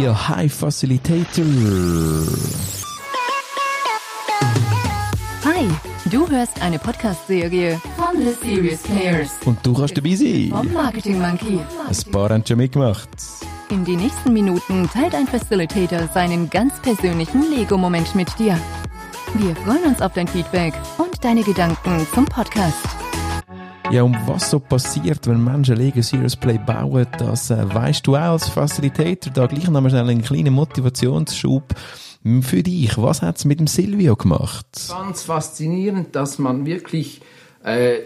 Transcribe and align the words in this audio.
Ihr 0.00 0.28
High 0.28 0.52
Facilitator. 0.52 1.44
Hi, 5.44 5.68
du 6.10 6.28
hörst 6.28 6.60
eine 6.62 6.78
Podcast-Serie 6.78 7.80
von 7.96 8.22
The 8.22 8.32
Serious 8.42 8.80
Players 8.82 9.30
Und 9.44 9.58
du 9.66 9.74
kannst 9.74 9.96
dabei 9.96 10.14
sein. 10.14 10.48
vom 10.50 10.72
Marketing 10.72 11.20
Monkey. 11.20 11.58
Ein 11.86 12.12
paar 12.12 12.30
haben 12.30 12.44
schon 12.46 12.56
mitgemacht. 12.58 13.08
In 13.70 13.84
den 13.84 13.98
nächsten 14.00 14.32
Minuten 14.32 14.88
teilt 14.90 15.14
ein 15.14 15.26
Facilitator 15.26 16.08
seinen 16.14 16.48
ganz 16.48 16.74
persönlichen 16.80 17.50
Lego-Moment 17.50 18.14
mit 18.14 18.28
dir. 18.38 18.58
Wir 19.34 19.54
freuen 19.56 19.84
uns 19.84 20.00
auf 20.00 20.14
dein 20.14 20.28
Feedback 20.28 20.72
und 20.96 21.22
deine 21.22 21.42
Gedanken 21.42 22.06
zum 22.14 22.24
Podcast. 22.24 22.76
Ja, 23.90 24.02
um 24.02 24.14
was 24.26 24.50
so 24.50 24.60
passiert, 24.60 25.26
wenn 25.26 25.42
Menschen 25.42 25.76
Lego 25.76 26.02
Serious 26.02 26.36
Play 26.36 26.58
bauen, 26.58 27.06
das 27.18 27.50
äh, 27.50 27.74
weißt 27.74 28.06
du 28.06 28.16
auch 28.16 28.32
als 28.32 28.46
Facilitator. 28.46 29.32
Da 29.32 29.46
gleich 29.46 29.68
noch 29.70 29.80
mal 29.80 29.88
schnell 29.88 30.08
einen 30.08 30.20
kleinen 30.20 30.52
Motivationsschub 30.52 31.74
für 32.42 32.62
dich. 32.62 32.98
Was 32.98 33.22
hat's 33.22 33.46
mit 33.46 33.60
dem 33.60 33.66
Silvio 33.66 34.14
gemacht? 34.14 34.66
ganz 34.90 35.22
faszinierend, 35.22 36.14
dass 36.14 36.38
man 36.38 36.66
wirklich, 36.66 37.22
äh, 37.64 38.00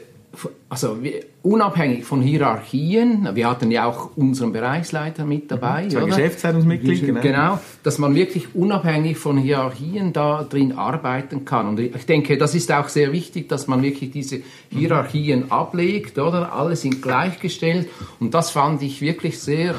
also 0.69 0.99
unabhängig 1.43 2.05
von 2.05 2.23
Hierarchien, 2.23 3.29
wir 3.35 3.51
hatten 3.51 3.71
ja 3.71 3.85
auch 3.85 4.17
unseren 4.17 4.53
Bereichsleiter 4.53 5.27
mit 5.27 5.51
dabei, 5.51 5.89
Zwei 5.89 5.99
oder? 5.99 6.07
Geschäftsleitungsmitglieder, 6.07 7.07
genau. 7.07 7.21
Genau, 7.21 7.61
dass 7.83 7.99
man 7.99 8.15
wirklich 8.15 8.55
unabhängig 8.55 9.19
von 9.19 9.37
Hierarchien 9.37 10.13
da 10.13 10.45
drin 10.45 10.73
arbeiten 10.73 11.45
kann. 11.45 11.69
Und 11.69 11.81
ich 11.81 12.07
denke, 12.07 12.39
das 12.39 12.55
ist 12.55 12.73
auch 12.73 12.89
sehr 12.89 13.13
wichtig, 13.13 13.49
dass 13.49 13.67
man 13.67 13.83
wirklich 13.83 14.11
diese 14.11 14.41
Hierarchien 14.71 15.51
ablegt, 15.51 16.19
oder? 16.19 16.53
Alle 16.53 16.77
sind 16.77 17.03
gleichgestellt. 17.03 17.89
Und 18.19 18.33
das 18.33 18.51
fand 18.51 18.83
ich 18.83 19.03
wirklich 19.03 19.39
sehr, 19.39 19.75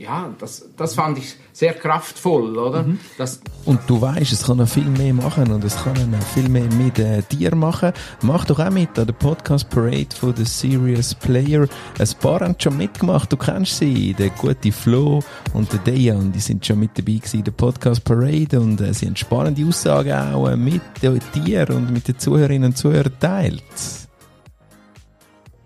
ja, 0.00 0.34
das, 0.38 0.66
das 0.76 0.94
fand 0.94 1.18
ich 1.18 1.36
sehr 1.52 1.74
kraftvoll, 1.74 2.56
oder? 2.56 2.86
Das, 3.18 3.42
Und 3.66 3.80
du 3.86 4.00
weißt, 4.00 4.32
es 4.32 4.46
kann 4.46 4.56
noch 4.56 4.68
viel 4.68 4.88
mehr 4.88 5.12
machen 5.12 5.52
und 5.52 5.62
es 5.62 5.76
kann 5.76 6.10
noch 6.10 6.22
viel 6.28 6.48
mehr 6.48 6.72
mit 6.72 6.98
äh, 6.98 7.22
dir 7.30 7.54
machen. 7.54 7.92
Mach 8.22 8.46
doch 8.46 8.58
auch 8.60 8.70
mit 8.70 8.98
an 8.98 9.06
der 9.06 9.12
Podcast 9.12 9.68
Parade 9.68 10.08
von 10.18 10.34
The 10.34 10.44
Serious 10.44 11.14
Player. 11.14 11.68
Ein 11.98 12.08
paar 12.18 12.40
haben 12.40 12.56
schon 12.58 12.78
mitgemacht, 12.78 13.30
du 13.30 13.36
kennst 13.36 13.76
sie, 13.76 14.14
der 14.14 14.30
gute 14.30 14.72
Flo 14.72 15.20
und 15.52 15.70
der 15.70 15.80
Dejan, 15.80 16.32
die 16.32 16.40
sind 16.40 16.64
schon 16.64 16.80
mit 16.80 16.96
dabei 16.96 17.12
gewesen 17.12 17.40
in 17.40 17.44
der 17.44 17.52
Podcast 17.52 18.02
Parade 18.02 18.58
und 18.58 18.80
äh, 18.80 18.94
sie 18.94 19.06
haben 19.06 19.16
spannende 19.16 19.66
Aussagen 19.66 20.12
auch 20.12 20.48
äh, 20.48 20.56
mit 20.56 20.80
dir 21.02 21.68
und 21.68 21.90
mit 21.90 22.08
den 22.08 22.18
Zuhörerinnen 22.18 22.70
und 22.70 22.76
Zuhörern 22.78 23.12
teilt. 23.20 23.62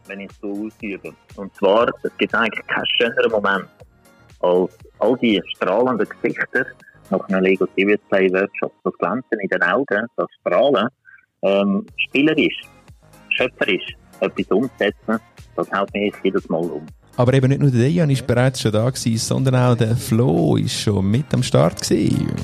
wenn 0.07 0.21
ich 0.21 0.31
es 0.31 0.41
so 0.41 0.51
ausübe. 0.51 1.13
Und 1.37 1.55
zwar, 1.55 1.89
es 2.03 2.17
gibt 2.19 2.35
eigentlich 2.35 2.67
keinen 2.67 2.87
schöneren 2.97 3.31
Moment, 3.31 3.67
als 4.45 4.71
all 4.99 5.17
die 5.19 5.43
strahlenden 5.57 6.07
Gesichter 6.09 6.67
nach 7.11 7.29
einem 7.29 7.43
Lego 7.43 7.67
Serious 7.77 8.01
Play 8.09 8.31
Workshop, 8.33 8.73
das 8.85 8.95
Glänzen 8.99 9.41
in 9.41 9.49
den 9.49 9.63
Augen, 9.63 10.07
das 10.17 10.27
Strahlen, 10.41 10.89
ähm, 11.43 11.87
spielerisch, 11.97 12.63
schöpferisch 13.31 13.97
etwas 14.21 14.47
umsetzen, 14.47 15.19
das 15.57 15.71
haut 15.73 15.93
mich 15.93 16.15
jedes 16.23 16.49
Mal 16.49 16.65
um. 16.65 16.87
Aber 17.17 17.33
eben 17.35 17.49
nicht 17.49 17.61
nur 17.61 17.71
der 17.71 17.81
Dejan 17.81 18.11
ist 18.11 18.27
bereits 18.27 18.61
schon 18.61 18.73
da 18.73 18.89
gewesen, 18.91 19.19
sondern 19.19 19.55
auch 19.55 19.77
der 19.77 19.97
Flo 19.97 20.57
ist 20.57 20.81
schon 20.81 21.11
mit 21.11 21.33
am 21.33 21.43
Start 21.43 21.81
gewesen. 21.81 22.35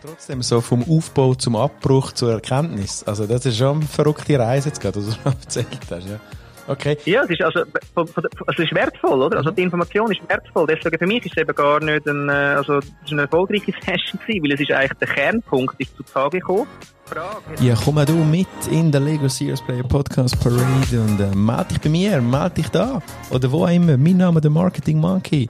Trotzdem 0.00 0.42
so 0.42 0.60
vom 0.60 0.84
Aufbau 0.88 1.34
zum 1.34 1.56
Abbruch 1.56 2.12
zur 2.12 2.32
Erkenntnis. 2.32 3.02
Also 3.04 3.26
das 3.26 3.44
ist 3.46 3.58
schon 3.58 3.78
eine 3.78 3.86
verrückte 3.86 4.38
Reise 4.38 4.68
jetzt 4.68 4.80
gerade, 4.80 5.04
was 5.04 5.18
du 5.22 5.28
erzählt 5.28 5.80
hast, 5.90 6.08
ja. 6.08 6.20
Okay. 6.68 6.98
Ja, 7.06 7.22
es 7.24 7.30
ist 7.30 7.42
also, 7.42 7.60
also 7.94 8.62
ist 8.62 8.74
wertvoll, 8.74 9.22
oder? 9.22 9.38
Also 9.38 9.50
die 9.50 9.62
Information 9.62 10.12
ist 10.12 10.20
wertvoll. 10.28 10.66
Deswegen 10.66 10.98
für 10.98 11.06
mich 11.06 11.24
ist 11.24 11.32
es 11.34 11.42
eben 11.42 11.54
gar 11.54 11.80
nicht 11.80 12.06
ein, 12.06 12.28
äh, 12.28 12.32
also 12.32 12.78
es 12.78 12.86
ist 13.06 13.12
eine 13.12 13.22
erfolgreiche 13.22 13.72
Session 13.84 14.20
gewesen, 14.20 14.44
weil 14.44 14.52
es 14.52 14.60
ist 14.60 14.72
eigentlich 14.72 14.98
der 14.98 15.08
Kernpunkt 15.08 15.80
ist 15.80 15.96
zutage 15.96 16.40
gekommen. 16.40 16.66
Ja, 17.60 17.74
komm 17.82 17.96
auch 17.96 18.04
du 18.04 18.16
mit 18.16 18.46
in 18.70 18.92
der 18.92 19.00
Lego 19.00 19.28
Serious 19.28 19.62
Player 19.62 19.82
Podcast 19.82 20.38
Parade 20.40 21.00
und 21.00 21.18
äh, 21.18 21.34
meld 21.34 21.70
dich 21.70 21.80
bei 21.80 21.88
mir, 21.88 22.20
meld 22.20 22.58
dich 22.58 22.68
da. 22.68 23.00
Oder 23.30 23.50
wo 23.50 23.64
auch 23.64 23.70
immer. 23.70 23.96
Mein 23.96 24.18
Name 24.18 24.38
ist 24.38 24.44
der 24.44 24.50
Marketing 24.50 24.98
Monkey. 24.98 25.48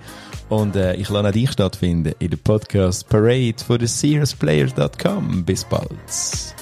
Und 0.48 0.76
äh, 0.76 0.94
ich 0.94 1.08
lasse 1.08 1.28
auch 1.28 1.32
dich 1.32 1.50
stattfinden 1.50 2.14
in 2.20 2.30
der 2.30 2.36
Podcast 2.36 3.08
Parade 3.08 3.56
von 3.66 3.78
der 3.78 3.88
SeriousPlayers.com. 3.88 5.44
Bis 5.44 5.64
bald. 5.64 6.57